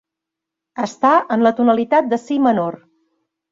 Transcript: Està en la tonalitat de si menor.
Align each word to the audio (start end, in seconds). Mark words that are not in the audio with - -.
Està 0.85 1.11
en 1.37 1.45
la 1.49 1.53
tonalitat 1.61 2.11
de 2.17 2.21
si 2.25 2.41
menor. 2.49 2.81